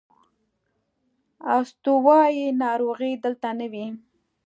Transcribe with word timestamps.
استوايي 1.57 2.45
ناروغۍ 2.61 3.13
دلته 3.23 3.49
نه 3.59 3.67
وې. 3.71 3.85